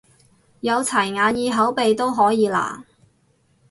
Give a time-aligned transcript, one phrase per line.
[0.61, 2.83] 有齊眼耳口鼻都可以啦？